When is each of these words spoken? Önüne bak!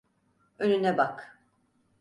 Önüne 0.59 0.97
bak! 0.97 1.37